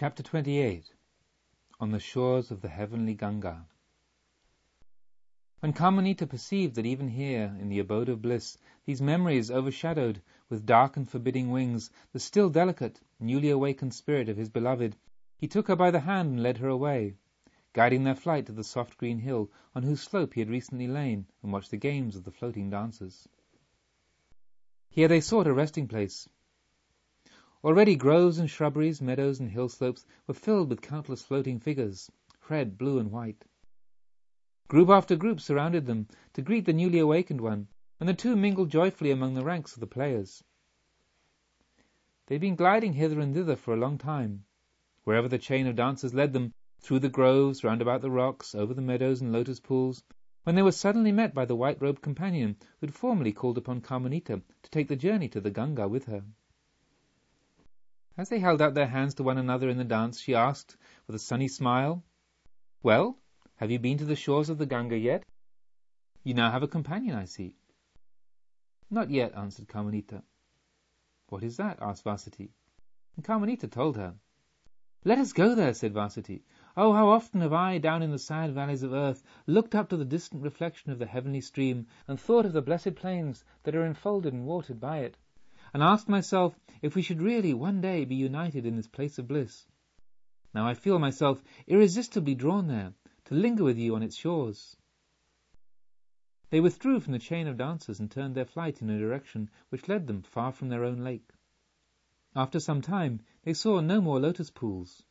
Chapter 0.00 0.22
28 0.22 0.94
On 1.80 1.90
the 1.90 1.98
Shores 1.98 2.52
of 2.52 2.60
the 2.60 2.68
Heavenly 2.68 3.14
Ganga 3.14 3.66
When 5.58 5.72
Kamanita 5.72 6.24
perceived 6.24 6.76
that 6.76 6.86
even 6.86 7.08
here, 7.08 7.56
in 7.58 7.68
the 7.68 7.80
abode 7.80 8.08
of 8.08 8.22
bliss, 8.22 8.56
these 8.84 9.02
memories 9.02 9.50
overshadowed, 9.50 10.22
with 10.48 10.64
dark 10.64 10.96
and 10.96 11.10
forbidding 11.10 11.50
wings, 11.50 11.90
the 12.12 12.20
still 12.20 12.48
delicate, 12.48 13.00
newly 13.18 13.50
awakened 13.50 13.92
spirit 13.92 14.28
of 14.28 14.36
his 14.36 14.48
beloved, 14.48 14.94
he 15.36 15.48
took 15.48 15.66
her 15.66 15.74
by 15.74 15.90
the 15.90 15.98
hand 15.98 16.30
and 16.30 16.42
led 16.44 16.58
her 16.58 16.68
away, 16.68 17.16
guiding 17.72 18.04
their 18.04 18.14
flight 18.14 18.46
to 18.46 18.52
the 18.52 18.62
soft 18.62 18.98
green 18.98 19.18
hill 19.18 19.50
on 19.74 19.82
whose 19.82 20.00
slope 20.00 20.34
he 20.34 20.40
had 20.40 20.48
recently 20.48 20.86
lain 20.86 21.26
and 21.42 21.52
watched 21.52 21.72
the 21.72 21.76
games 21.76 22.14
of 22.14 22.22
the 22.22 22.30
floating 22.30 22.70
dancers. 22.70 23.26
Here 24.90 25.08
they 25.08 25.20
sought 25.20 25.48
a 25.48 25.52
resting 25.52 25.88
place, 25.88 26.28
Already 27.64 27.96
groves 27.96 28.38
and 28.38 28.48
shrubberies, 28.48 29.02
meadows 29.02 29.40
and 29.40 29.50
hill 29.50 29.68
slopes 29.68 30.06
were 30.28 30.34
filled 30.34 30.70
with 30.70 30.80
countless 30.80 31.22
floating 31.22 31.58
figures, 31.58 32.08
red, 32.48 32.78
blue, 32.78 33.00
and 33.00 33.10
white. 33.10 33.44
Group 34.68 34.88
after 34.90 35.16
group 35.16 35.40
surrounded 35.40 35.84
them 35.84 36.06
to 36.34 36.42
greet 36.42 36.66
the 36.66 36.72
newly 36.72 37.00
awakened 37.00 37.40
one, 37.40 37.66
and 37.98 38.08
the 38.08 38.14
two 38.14 38.36
mingled 38.36 38.70
joyfully 38.70 39.10
among 39.10 39.34
the 39.34 39.44
ranks 39.44 39.74
of 39.74 39.80
the 39.80 39.88
players. 39.88 40.44
They 42.26 42.36
had 42.36 42.42
been 42.42 42.54
gliding 42.54 42.92
hither 42.92 43.18
and 43.18 43.34
thither 43.34 43.56
for 43.56 43.74
a 43.74 43.76
long 43.76 43.98
time, 43.98 44.44
wherever 45.02 45.26
the 45.26 45.36
chain 45.36 45.66
of 45.66 45.74
dancers 45.74 46.14
led 46.14 46.32
them, 46.32 46.54
through 46.78 47.00
the 47.00 47.08
groves, 47.08 47.64
round 47.64 47.82
about 47.82 48.02
the 48.02 48.10
rocks, 48.12 48.54
over 48.54 48.72
the 48.72 48.82
meadows 48.82 49.20
and 49.20 49.32
lotus 49.32 49.58
pools, 49.58 50.04
when 50.44 50.54
they 50.54 50.62
were 50.62 50.70
suddenly 50.70 51.10
met 51.10 51.34
by 51.34 51.44
the 51.44 51.56
white-robed 51.56 52.02
companion 52.02 52.56
who 52.78 52.86
had 52.86 52.94
formerly 52.94 53.32
called 53.32 53.58
upon 53.58 53.80
Kamanita 53.80 54.42
to 54.62 54.70
take 54.70 54.86
the 54.86 54.94
journey 54.94 55.28
to 55.30 55.40
the 55.40 55.50
Ganga 55.50 55.88
with 55.88 56.04
her. 56.04 56.22
As 58.18 58.30
they 58.30 58.40
held 58.40 58.60
out 58.60 58.74
their 58.74 58.88
hands 58.88 59.14
to 59.14 59.22
one 59.22 59.38
another 59.38 59.68
in 59.68 59.78
the 59.78 59.84
dance, 59.84 60.18
she 60.18 60.34
asked, 60.34 60.76
with 61.06 61.14
a 61.14 61.20
sunny 61.20 61.46
smile, 61.46 62.02
Well, 62.82 63.16
have 63.58 63.70
you 63.70 63.78
been 63.78 63.96
to 63.98 64.04
the 64.04 64.16
shores 64.16 64.48
of 64.50 64.58
the 64.58 64.66
Ganga 64.66 64.98
yet? 64.98 65.24
You 66.24 66.34
now 66.34 66.50
have 66.50 66.64
a 66.64 66.66
companion, 66.66 67.14
I 67.14 67.26
see. 67.26 67.54
Not 68.90 69.10
yet, 69.10 69.36
answered 69.36 69.68
Kamanita. 69.68 70.24
What 71.28 71.44
is 71.44 71.58
that? 71.58 71.80
asked 71.80 72.02
Vasitthi. 72.02 72.50
And 73.14 73.24
Kamanita 73.24 73.68
told 73.68 73.96
her. 73.96 74.16
Let 75.04 75.18
us 75.18 75.32
go 75.32 75.54
there, 75.54 75.72
said 75.72 75.94
Vasitthi. 75.94 76.42
Oh, 76.76 76.92
how 76.92 77.10
often 77.10 77.40
have 77.40 77.52
I, 77.52 77.78
down 77.78 78.02
in 78.02 78.10
the 78.10 78.18
sad 78.18 78.52
valleys 78.52 78.82
of 78.82 78.92
earth, 78.92 79.22
looked 79.46 79.76
up 79.76 79.90
to 79.90 79.96
the 79.96 80.04
distant 80.04 80.42
reflection 80.42 80.90
of 80.90 80.98
the 80.98 81.06
heavenly 81.06 81.40
stream, 81.40 81.86
and 82.08 82.18
thought 82.18 82.46
of 82.46 82.52
the 82.52 82.62
blessed 82.62 82.96
plains 82.96 83.44
that 83.62 83.76
are 83.76 83.86
enfolded 83.86 84.32
and 84.32 84.44
watered 84.44 84.80
by 84.80 84.98
it 84.98 85.16
and 85.72 85.82
asked 85.82 86.08
myself 86.08 86.58
if 86.82 86.94
we 86.94 87.02
should 87.02 87.20
really 87.20 87.52
one 87.52 87.80
day 87.80 88.04
be 88.04 88.14
united 88.14 88.64
in 88.64 88.76
this 88.76 88.86
place 88.86 89.18
of 89.18 89.28
bliss. 89.28 89.66
Now 90.54 90.66
I 90.66 90.74
feel 90.74 90.98
myself 90.98 91.42
irresistibly 91.66 92.34
drawn 92.34 92.68
there, 92.68 92.94
to 93.26 93.34
linger 93.34 93.64
with 93.64 93.76
you 93.76 93.94
on 93.94 94.02
its 94.02 94.16
shores. 94.16 94.76
They 96.50 96.60
withdrew 96.60 97.00
from 97.00 97.12
the 97.12 97.18
chain 97.18 97.46
of 97.46 97.58
dancers 97.58 98.00
and 98.00 98.10
turned 98.10 98.34
their 98.34 98.46
flight 98.46 98.80
in 98.80 98.88
a 98.88 98.98
direction 98.98 99.50
which 99.68 99.88
led 99.88 100.06
them 100.06 100.22
far 100.22 100.52
from 100.52 100.70
their 100.70 100.84
own 100.84 100.98
lake. 100.98 101.30
After 102.34 102.58
some 102.58 102.80
time 102.80 103.20
they 103.42 103.52
saw 103.52 103.80
no 103.80 104.00
more 104.00 104.18
lotus 104.18 104.48
pools, 104.48 105.02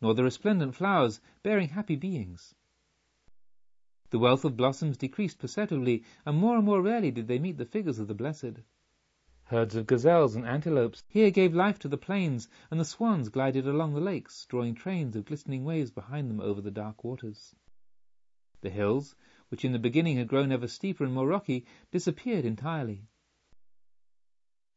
nor 0.00 0.14
the 0.14 0.24
resplendent 0.24 0.74
flowers 0.74 1.20
bearing 1.44 1.68
happy 1.68 1.94
beings. 1.94 2.54
The 4.10 4.18
wealth 4.18 4.44
of 4.44 4.56
blossoms 4.56 4.96
decreased 4.96 5.38
perceptibly, 5.38 6.02
and 6.26 6.36
more 6.36 6.56
and 6.56 6.64
more 6.64 6.82
rarely 6.82 7.12
did 7.12 7.28
they 7.28 7.38
meet 7.38 7.58
the 7.58 7.64
figures 7.64 8.00
of 8.00 8.08
the 8.08 8.14
blessed. 8.14 8.58
Herds 9.50 9.74
of 9.74 9.88
gazelles 9.88 10.36
and 10.36 10.46
antelopes 10.46 11.02
here 11.08 11.32
gave 11.32 11.52
life 11.56 11.76
to 11.80 11.88
the 11.88 11.98
plains, 11.98 12.48
and 12.70 12.78
the 12.78 12.84
swans 12.84 13.28
glided 13.28 13.66
along 13.66 13.94
the 13.94 14.00
lakes, 14.00 14.46
drawing 14.46 14.76
trains 14.76 15.16
of 15.16 15.24
glistening 15.24 15.64
waves 15.64 15.90
behind 15.90 16.30
them 16.30 16.40
over 16.40 16.60
the 16.60 16.70
dark 16.70 17.02
waters. 17.02 17.56
The 18.60 18.70
hills, 18.70 19.16
which 19.48 19.64
in 19.64 19.72
the 19.72 19.80
beginning 19.80 20.18
had 20.18 20.28
grown 20.28 20.52
ever 20.52 20.68
steeper 20.68 21.02
and 21.02 21.12
more 21.12 21.26
rocky, 21.26 21.66
disappeared 21.90 22.44
entirely. 22.44 23.08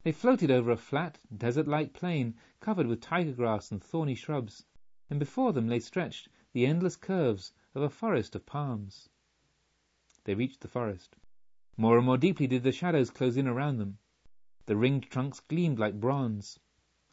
They 0.02 0.12
floated 0.12 0.50
over 0.50 0.72
a 0.72 0.76
flat, 0.76 1.20
desert-like 1.38 1.94
plain 1.94 2.34
covered 2.60 2.88
with 2.88 3.00
tiger 3.00 3.34
grass 3.34 3.72
and 3.72 3.80
thorny 3.80 4.16
shrubs, 4.16 4.66
and 5.08 5.20
before 5.20 5.54
them 5.54 5.70
lay 5.70 5.82
stretched 5.82 6.30
the 6.52 6.66
endless 6.66 6.96
curves 6.96 7.54
of 7.76 7.84
a 7.84 7.92
forest 7.92 8.34
of 8.36 8.48
palms. 8.48 9.08
They 10.24 10.34
reached 10.34 10.62
the 10.62 10.68
forest. 10.68 11.16
More 11.78 11.98
and 11.98 12.08
more 12.08 12.18
deeply 12.18 12.48
did 12.48 12.64
the 12.64 12.72
shadows 12.72 13.12
close 13.12 13.38
in 13.38 13.48
around 13.48 13.78
them. 13.78 14.00
The 14.66 14.78
ringed 14.78 15.04
trunks 15.04 15.42
gleamed 15.42 15.78
like 15.78 16.00
bronze. 16.00 16.58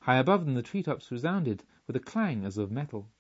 High 0.03 0.19
above 0.19 0.45
them 0.45 0.55
the 0.55 0.63
treetops 0.63 1.11
resounded 1.11 1.65
with 1.87 1.97
a 1.97 2.01
clang 2.01 2.45
as 2.45 2.57
of 2.57 2.71
metal. 2.71 3.11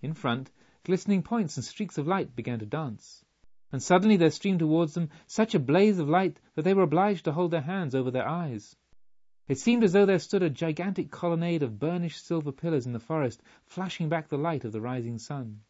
In 0.00 0.14
front, 0.14 0.52
glistening 0.84 1.24
points 1.24 1.56
and 1.56 1.64
streaks 1.64 1.98
of 1.98 2.06
light 2.06 2.36
began 2.36 2.60
to 2.60 2.66
dance, 2.66 3.24
and 3.72 3.82
suddenly 3.82 4.16
there 4.16 4.30
streamed 4.30 4.60
towards 4.60 4.94
them 4.94 5.10
such 5.26 5.54
a 5.54 5.58
blaze 5.58 5.98
of 5.98 6.08
light 6.08 6.38
that 6.54 6.62
they 6.62 6.74
were 6.74 6.84
obliged 6.84 7.24
to 7.24 7.32
hold 7.32 7.50
their 7.50 7.62
hands 7.62 7.94
over 7.94 8.12
their 8.12 8.28
eyes. 8.28 8.76
It 9.48 9.58
seemed 9.58 9.82
as 9.82 9.92
though 9.92 10.06
there 10.06 10.20
stood 10.20 10.44
a 10.44 10.50
gigantic 10.50 11.10
colonnade 11.10 11.64
of 11.64 11.80
burnished 11.80 12.24
silver 12.24 12.52
pillars 12.52 12.86
in 12.86 12.92
the 12.92 13.00
forest, 13.00 13.42
flashing 13.64 14.08
back 14.08 14.28
the 14.28 14.38
light 14.38 14.64
of 14.64 14.70
the 14.70 14.80
rising 14.80 15.18
sun. 15.18 15.62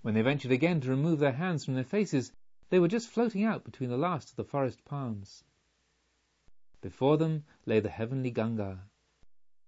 When 0.00 0.14
they 0.14 0.22
ventured 0.22 0.52
again 0.52 0.80
to 0.80 0.88
remove 0.88 1.18
their 1.18 1.32
hands 1.32 1.66
from 1.66 1.74
their 1.74 1.84
faces, 1.84 2.32
they 2.68 2.78
were 2.78 2.88
just 2.88 3.08
floating 3.08 3.44
out 3.44 3.64
between 3.64 3.90
the 3.90 3.96
last 3.96 4.30
of 4.30 4.36
the 4.36 4.44
forest 4.44 4.84
palms. 4.84 5.44
Before 6.80 7.16
them 7.16 7.44
lay 7.64 7.80
the 7.80 7.88
heavenly 7.88 8.30
Ganga, 8.30 8.80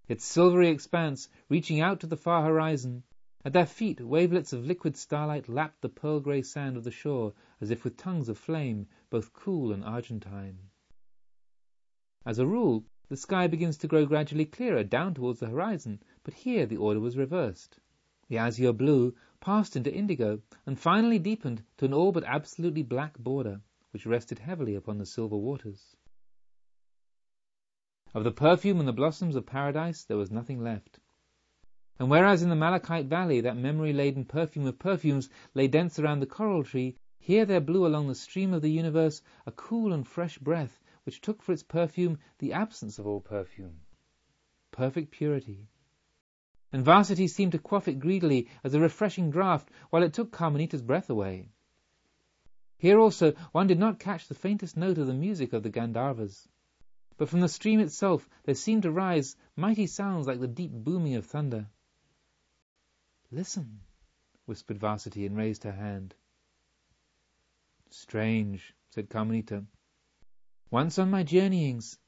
its 0.08 0.24
silvery 0.24 0.68
expanse 0.68 1.28
reaching 1.48 1.80
out 1.80 2.00
to 2.00 2.06
the 2.06 2.16
far 2.16 2.44
horizon. 2.44 3.04
At 3.44 3.52
their 3.52 3.66
feet, 3.66 4.00
wavelets 4.00 4.52
of 4.52 4.66
liquid 4.66 4.96
starlight 4.96 5.48
lapped 5.48 5.82
the 5.82 5.88
pearl 5.88 6.18
grey 6.18 6.42
sand 6.42 6.76
of 6.76 6.84
the 6.84 6.90
shore 6.90 7.34
as 7.60 7.70
if 7.70 7.84
with 7.84 7.96
tongues 7.96 8.28
of 8.28 8.38
flame, 8.38 8.88
both 9.10 9.32
cool 9.32 9.72
and 9.72 9.84
argentine. 9.84 10.58
As 12.26 12.38
a 12.38 12.46
rule, 12.46 12.84
the 13.08 13.16
sky 13.16 13.46
begins 13.46 13.78
to 13.78 13.86
grow 13.86 14.06
gradually 14.06 14.44
clearer 14.44 14.82
down 14.82 15.14
towards 15.14 15.40
the 15.40 15.46
horizon, 15.46 16.02
but 16.24 16.34
here 16.34 16.66
the 16.66 16.76
order 16.76 17.00
was 17.00 17.16
reversed. 17.16 17.78
The 18.28 18.38
azure 18.38 18.72
blue 18.72 19.14
passed 19.40 19.76
into 19.76 19.94
indigo, 19.94 20.40
and 20.66 20.78
finally 20.78 21.18
deepened 21.18 21.62
to 21.76 21.84
an 21.84 21.94
all 21.94 22.12
but 22.12 22.24
absolutely 22.24 22.82
black 22.82 23.18
border, 23.18 23.60
which 23.92 24.06
rested 24.06 24.38
heavily 24.38 24.74
upon 24.74 24.98
the 24.98 25.06
silver 25.06 25.36
waters. 25.36 25.96
Of 28.14 28.24
the 28.24 28.32
perfume 28.32 28.78
and 28.78 28.88
the 28.88 28.92
blossoms 28.92 29.36
of 29.36 29.46
paradise 29.46 30.04
there 30.04 30.16
was 30.16 30.30
nothing 30.30 30.62
left. 30.62 30.98
And 31.98 32.10
whereas 32.10 32.42
in 32.42 32.48
the 32.48 32.56
Malachite 32.56 33.06
Valley 33.06 33.40
that 33.42 33.56
memory-laden 33.56 34.24
perfume 34.24 34.66
of 34.66 34.78
perfumes 34.78 35.28
lay 35.54 35.68
dense 35.68 35.98
around 35.98 36.20
the 36.20 36.26
coral 36.26 36.64
tree, 36.64 36.96
here 37.18 37.44
there 37.44 37.60
blew 37.60 37.86
along 37.86 38.08
the 38.08 38.14
stream 38.14 38.54
of 38.54 38.62
the 38.62 38.70
universe 38.70 39.20
a 39.46 39.52
cool 39.52 39.92
and 39.92 40.06
fresh 40.06 40.38
breath 40.38 40.80
which 41.04 41.20
took 41.20 41.42
for 41.42 41.52
its 41.52 41.62
perfume 41.62 42.18
the 42.38 42.52
absence 42.52 42.98
of 42.98 43.06
all 43.06 43.20
perfume. 43.20 43.80
Perfect 44.70 45.10
purity, 45.10 45.68
and 46.72 46.84
Vasitthi 46.84 47.28
seemed 47.28 47.52
to 47.52 47.58
quaff 47.58 47.88
it 47.88 47.98
greedily 47.98 48.48
as 48.62 48.74
a 48.74 48.80
refreshing 48.80 49.30
draught 49.30 49.68
while 49.90 50.02
it 50.02 50.12
took 50.12 50.30
Kamanita's 50.30 50.82
breath 50.82 51.08
away. 51.08 51.48
Here 52.76 52.98
also 52.98 53.32
one 53.52 53.66
did 53.66 53.78
not 53.78 53.98
catch 53.98 54.28
the 54.28 54.34
faintest 54.34 54.76
note 54.76 54.98
of 54.98 55.06
the 55.06 55.14
music 55.14 55.52
of 55.52 55.62
the 55.62 55.70
Gandharvas, 55.70 56.46
but 57.16 57.28
from 57.28 57.40
the 57.40 57.48
stream 57.48 57.80
itself 57.80 58.28
there 58.44 58.54
seemed 58.54 58.82
to 58.82 58.92
rise 58.92 59.34
mighty 59.56 59.86
sounds 59.86 60.26
like 60.26 60.40
the 60.40 60.46
deep 60.46 60.70
booming 60.70 61.14
of 61.14 61.26
thunder. 61.26 61.66
Listen, 63.30 63.80
whispered 64.46 64.78
Vasitthi 64.78 65.26
and 65.26 65.36
raised 65.36 65.64
her 65.64 65.72
hand. 65.72 66.14
Strange, 67.90 68.74
said 68.90 69.08
Kamanita. 69.08 69.64
Once 70.70 70.98
on 70.98 71.10
my 71.10 71.22
journeyings, 71.22 71.98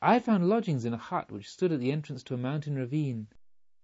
I 0.00 0.20
found 0.20 0.48
lodgings 0.48 0.84
in 0.84 0.94
a 0.94 0.96
hut 0.98 1.30
which 1.30 1.50
stood 1.50 1.72
at 1.72 1.80
the 1.80 1.92
entrance 1.92 2.22
to 2.24 2.34
a 2.34 2.38
mountain 2.38 2.76
ravine, 2.76 3.26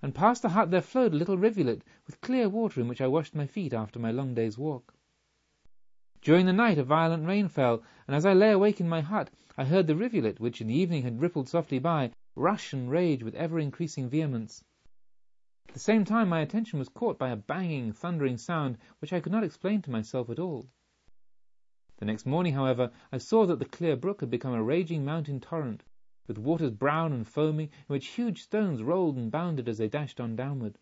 and 0.03 0.17
past 0.17 0.43
the 0.43 0.49
hut 0.49 0.73
there 0.73 0.83
flowed 0.83 1.13
a 1.13 1.17
little 1.17 1.39
rivulet 1.39 1.85
with 2.07 2.21
clear 2.21 2.49
water 2.49 2.81
in 2.81 2.89
which 2.89 3.01
I 3.01 3.07
washed 3.07 3.37
my 3.37 3.47
feet 3.47 3.73
after 3.73 4.01
my 4.01 4.11
long 4.11 4.35
day's 4.35 4.59
walk. 4.59 4.93
During 6.21 6.45
the 6.47 6.53
night 6.53 6.77
a 6.77 6.83
violent 6.83 7.25
rain 7.25 7.47
fell, 7.47 7.85
and 8.09 8.17
as 8.17 8.27
I 8.27 8.33
lay 8.33 8.51
awake 8.51 8.81
in 8.81 8.89
my 8.89 9.01
hut, 9.01 9.31
I 9.57 9.65
heard 9.65 9.87
the 9.87 9.95
rivulet, 9.95 10.41
which 10.41 10.61
in 10.61 10.67
the 10.67 10.75
evening 10.75 11.05
had 11.05 11.21
rippled 11.21 11.49
softly 11.49 11.79
by, 11.79 12.11
rush 12.35 12.73
and 12.73 12.91
rage 12.91 13.23
with 13.23 13.37
ever 13.37 13.61
increasing 13.61 14.09
vehemence. 14.09 14.65
At 15.69 15.75
the 15.75 15.81
same 15.81 16.05
time 16.05 16.29
my 16.29 16.41
attention 16.41 16.81
was 16.81 16.89
caught 16.89 17.19
by 17.19 17.31
a 17.31 17.37
banging, 17.37 17.93
thundering 17.93 18.39
sound 18.39 18.79
which 18.99 19.13
I 19.13 19.21
could 19.21 19.33
not 19.33 19.45
explain 19.45 19.83
to 19.83 19.91
myself 19.91 20.31
at 20.31 20.39
all. 20.41 20.67
The 21.99 22.07
next 22.07 22.27
morning, 22.27 22.55
however, 22.55 22.91
I 23.13 23.19
saw 23.19 23.47
that 23.47 23.61
the 23.61 23.65
clear 23.65 23.95
brook 23.95 24.21
had 24.21 24.31
become 24.31 24.55
a 24.55 24.63
raging 24.63 25.05
mountain 25.05 25.39
torrent, 25.39 25.85
with 26.27 26.39
waters 26.39 26.71
brown 26.71 27.13
and 27.13 27.27
foaming, 27.27 27.67
in 27.67 27.93
which 27.93 28.07
huge 28.09 28.43
stones 28.43 28.83
rolled 28.83 29.17
and 29.17 29.31
bounded 29.31 29.69
as 29.69 29.79
they 29.79 29.89
dashed 29.89 30.21
on 30.21 30.37
downward. 30.37 30.79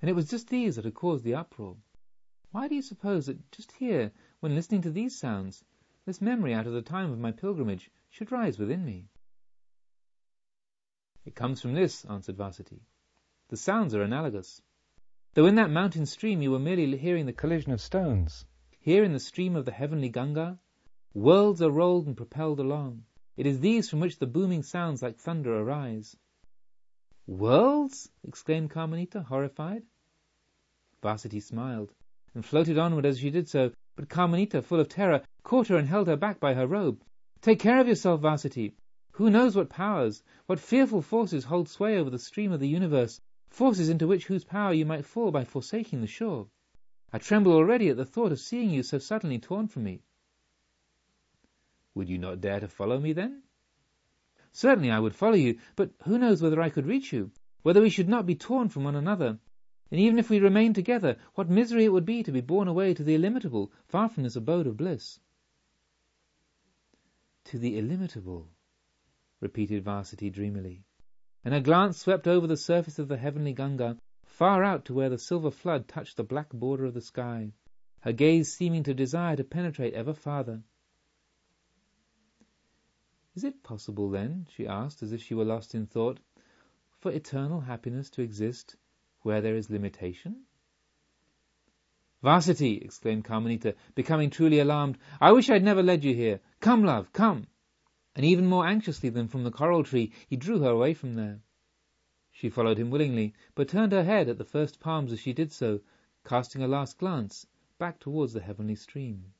And 0.00 0.08
it 0.08 0.14
was 0.14 0.30
just 0.30 0.48
these 0.48 0.76
that 0.76 0.84
had 0.84 0.94
caused 0.94 1.24
the 1.24 1.34
uproar. 1.34 1.76
Why 2.52 2.66
do 2.66 2.74
you 2.74 2.82
suppose 2.82 3.26
that 3.26 3.52
just 3.52 3.72
here, 3.72 4.10
when 4.40 4.54
listening 4.54 4.82
to 4.82 4.90
these 4.90 5.18
sounds, 5.18 5.64
this 6.06 6.20
memory 6.20 6.54
out 6.54 6.66
of 6.66 6.72
the 6.72 6.82
time 6.82 7.12
of 7.12 7.18
my 7.18 7.30
pilgrimage 7.30 7.90
should 8.08 8.32
rise 8.32 8.58
within 8.58 8.84
me? 8.84 9.08
It 11.24 11.34
comes 11.34 11.60
from 11.60 11.74
this, 11.74 12.04
answered 12.06 12.36
Vasitthi. 12.36 12.80
The 13.48 13.56
sounds 13.56 13.94
are 13.94 14.02
analogous. 14.02 14.62
Though 15.34 15.46
in 15.46 15.56
that 15.56 15.70
mountain 15.70 16.06
stream 16.06 16.42
you 16.42 16.50
were 16.50 16.58
merely 16.58 16.96
hearing 16.96 17.26
the 17.26 17.32
collision 17.32 17.72
of 17.72 17.80
stones, 17.80 18.46
here 18.78 19.04
in 19.04 19.12
the 19.12 19.20
stream 19.20 19.54
of 19.54 19.66
the 19.66 19.72
heavenly 19.72 20.08
Ganga, 20.08 20.58
worlds 21.12 21.60
are 21.60 21.70
rolled 21.70 22.06
and 22.06 22.16
propelled 22.16 22.58
along. 22.58 23.04
It 23.36 23.46
is 23.46 23.60
these 23.60 23.88
from 23.88 24.00
which 24.00 24.18
the 24.18 24.26
booming 24.26 24.64
sounds 24.64 25.02
like 25.02 25.16
thunder 25.16 25.56
arise. 25.56 26.16
Worlds? 27.28 28.10
exclaimed 28.24 28.70
Kamanita, 28.70 29.22
horrified. 29.22 29.84
Vasitthi 31.00 31.40
smiled, 31.40 31.94
and 32.34 32.44
floated 32.44 32.76
onward 32.76 33.06
as 33.06 33.20
she 33.20 33.30
did 33.30 33.48
so, 33.48 33.72
but 33.94 34.08
Kamanita, 34.08 34.62
full 34.62 34.80
of 34.80 34.88
terror, 34.88 35.22
caught 35.44 35.68
her 35.68 35.76
and 35.76 35.86
held 35.86 36.08
her 36.08 36.16
back 36.16 36.40
by 36.40 36.54
her 36.54 36.66
robe. 36.66 37.04
Take 37.40 37.60
care 37.60 37.80
of 37.80 37.86
yourself, 37.86 38.20
Vasitthi. 38.20 38.74
Who 39.12 39.30
knows 39.30 39.54
what 39.54 39.70
powers, 39.70 40.24
what 40.46 40.58
fearful 40.58 41.00
forces 41.00 41.44
hold 41.44 41.68
sway 41.68 41.98
over 41.98 42.10
the 42.10 42.18
stream 42.18 42.50
of 42.50 42.58
the 42.58 42.68
universe, 42.68 43.20
forces 43.48 43.88
into 43.88 44.08
which 44.08 44.26
whose 44.26 44.44
power 44.44 44.72
you 44.72 44.84
might 44.84 45.06
fall 45.06 45.30
by 45.30 45.44
forsaking 45.44 46.00
the 46.00 46.08
shore. 46.08 46.48
I 47.12 47.18
tremble 47.18 47.52
already 47.52 47.90
at 47.90 47.96
the 47.96 48.04
thought 48.04 48.32
of 48.32 48.40
seeing 48.40 48.70
you 48.70 48.82
so 48.82 48.98
suddenly 48.98 49.38
torn 49.38 49.68
from 49.68 49.84
me. 49.84 50.02
Would 51.94 52.08
you 52.08 52.18
not 52.18 52.40
dare 52.40 52.60
to 52.60 52.68
follow 52.68 52.98
me 52.98 53.12
then? 53.12 53.42
Certainly 54.52 54.90
I 54.90 55.00
would 55.00 55.14
follow 55.14 55.34
you, 55.34 55.58
but 55.76 55.92
who 56.04 56.18
knows 56.18 56.42
whether 56.42 56.60
I 56.60 56.70
could 56.70 56.86
reach 56.86 57.12
you, 57.12 57.30
whether 57.62 57.80
we 57.80 57.90
should 57.90 58.08
not 58.08 58.26
be 58.26 58.34
torn 58.34 58.68
from 58.68 58.84
one 58.84 58.96
another, 58.96 59.38
and 59.90 60.00
even 60.00 60.18
if 60.18 60.30
we 60.30 60.38
remained 60.38 60.74
together, 60.74 61.16
what 61.34 61.50
misery 61.50 61.84
it 61.84 61.92
would 61.92 62.04
be 62.04 62.22
to 62.22 62.32
be 62.32 62.40
borne 62.40 62.68
away 62.68 62.94
to 62.94 63.02
the 63.02 63.14
illimitable, 63.14 63.72
far 63.86 64.08
from 64.08 64.22
this 64.22 64.36
abode 64.36 64.66
of 64.66 64.76
bliss. 64.76 65.18
To 67.44 67.58
the 67.58 67.78
illimitable, 67.78 68.48
repeated 69.40 69.84
Vasitthi 69.84 70.30
dreamily 70.30 70.84
and 71.44 71.54
her 71.54 71.60
glance 71.60 71.96
swept 71.96 72.28
over 72.28 72.46
the 72.46 72.56
surface 72.56 72.98
of 72.98 73.08
the 73.08 73.16
heavenly 73.16 73.54
Ganga, 73.54 73.96
far 74.24 74.62
out 74.62 74.84
to 74.84 74.94
where 74.94 75.08
the 75.08 75.18
silver 75.18 75.50
flood 75.50 75.88
touched 75.88 76.16
the 76.16 76.22
black 76.22 76.50
border 76.50 76.84
of 76.84 76.94
the 76.94 77.00
sky, 77.00 77.50
her 78.00 78.12
gaze 78.12 78.52
seeming 78.52 78.82
to 78.82 78.92
desire 78.92 79.36
to 79.36 79.44
penetrate 79.44 79.94
ever 79.94 80.12
farther. 80.12 80.62
Is 83.36 83.44
it 83.44 83.62
possible, 83.62 84.10
then, 84.10 84.48
she 84.50 84.66
asked, 84.66 85.04
as 85.04 85.12
if 85.12 85.22
she 85.22 85.34
were 85.34 85.44
lost 85.44 85.72
in 85.72 85.86
thought, 85.86 86.18
for 86.98 87.12
eternal 87.12 87.60
happiness 87.60 88.10
to 88.10 88.22
exist 88.22 88.74
where 89.22 89.40
there 89.40 89.54
is 89.54 89.70
limitation? 89.70 90.46
Vasitthi, 92.24 92.82
exclaimed 92.82 93.24
Kamanita, 93.24 93.76
becoming 93.94 94.30
truly 94.30 94.58
alarmed, 94.58 94.98
I 95.20 95.30
wish 95.30 95.48
I 95.48 95.52
had 95.52 95.62
never 95.62 95.82
led 95.82 96.02
you 96.02 96.12
here. 96.12 96.40
Come, 96.58 96.82
love, 96.82 97.12
come 97.12 97.46
and 98.16 98.24
even 98.26 98.44
more 98.46 98.66
anxiously 98.66 99.08
than 99.08 99.28
from 99.28 99.44
the 99.44 99.50
coral 99.50 99.84
tree, 99.84 100.12
he 100.28 100.36
drew 100.36 100.58
her 100.58 100.70
away 100.70 100.92
from 100.92 101.14
there. 101.14 101.40
She 102.32 102.50
followed 102.50 102.78
him 102.78 102.90
willingly, 102.90 103.34
but 103.54 103.68
turned 103.68 103.92
her 103.92 104.04
head 104.04 104.28
at 104.28 104.36
the 104.36 104.44
first 104.44 104.80
palms 104.80 105.12
as 105.12 105.20
she 105.20 105.32
did 105.32 105.52
so, 105.52 105.80
casting 106.24 106.62
a 106.62 106.68
last 106.68 106.98
glance 106.98 107.46
back 107.78 108.00
towards 108.00 108.32
the 108.32 108.40
heavenly 108.40 108.74
stream. 108.74 109.32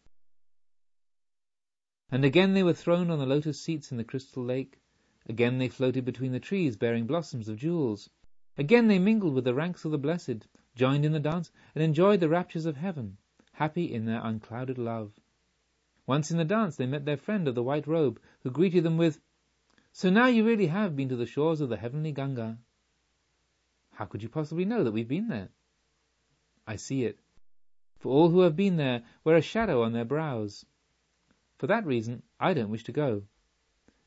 And 2.13 2.25
again 2.25 2.55
they 2.55 2.65
were 2.65 2.73
thrown 2.73 3.09
on 3.09 3.21
the 3.21 3.27
lotus 3.27 3.61
seats 3.61 3.93
in 3.93 3.97
the 3.97 4.05
crystal 4.05 4.45
lake. 4.45 4.81
Again 5.29 5.59
they 5.59 5.69
floated 5.69 6.05
between 6.05 6.33
the 6.33 6.41
trees 6.41 6.77
bearing 6.77 7.07
blossoms 7.07 7.49
of 7.49 7.57
jewels. 7.57 8.11
Again 8.59 8.89
they 8.89 8.99
mingled 8.99 9.35
with 9.35 9.45
the 9.45 9.55
ranks 9.55 9.85
of 9.85 9.93
the 9.93 9.99
blessed, 9.99 10.49
joined 10.75 11.05
in 11.05 11.13
the 11.13 11.21
dance, 11.21 11.53
and 11.73 11.85
enjoyed 11.85 12.19
the 12.19 12.29
raptures 12.29 12.67
of 12.67 12.77
heaven, 12.77 13.17
happy 13.53 13.85
in 13.93 14.07
their 14.07 14.21
unclouded 14.25 14.77
love. 14.77 15.21
Once 16.05 16.33
in 16.33 16.37
the 16.37 16.45
dance 16.45 16.75
they 16.75 16.87
met 16.87 17.05
their 17.05 17.17
friend 17.17 17.47
of 17.47 17.55
the 17.55 17.63
white 17.63 17.87
robe, 17.87 18.21
who 18.41 18.51
greeted 18.51 18.83
them 18.83 18.97
with, 18.97 19.21
So 19.93 20.11
now 20.11 20.27
you 20.27 20.45
really 20.45 20.67
have 20.67 20.97
been 20.97 21.09
to 21.11 21.17
the 21.17 21.27
shores 21.27 21.61
of 21.61 21.69
the 21.69 21.77
heavenly 21.77 22.11
Ganga. 22.11 22.59
How 23.93 24.07
could 24.07 24.23
you 24.23 24.29
possibly 24.29 24.65
know 24.65 24.83
that 24.83 24.93
we've 24.93 25.07
been 25.07 25.29
there? 25.29 25.51
I 26.67 26.75
see 26.75 27.05
it. 27.05 27.21
For 27.99 28.09
all 28.09 28.31
who 28.31 28.41
have 28.41 28.57
been 28.57 28.77
there 28.77 29.05
wear 29.23 29.37
a 29.37 29.43
shadow 29.43 29.83
on 29.85 29.93
their 29.93 30.05
brows. 30.05 30.67
For 31.61 31.67
that 31.67 31.85
reason, 31.85 32.23
I 32.41 32.55
don't 32.55 32.71
wish 32.71 32.85
to 32.85 32.93
go. 32.93 33.25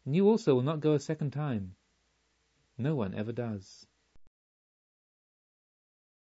And 0.06 0.16
you 0.16 0.28
also 0.28 0.56
will 0.56 0.64
not 0.64 0.80
go 0.80 0.94
a 0.94 1.00
second 1.00 1.34
time. 1.34 1.76
No 2.80 2.96
one 2.96 3.14
ever 3.14 3.32
does. 3.32 3.86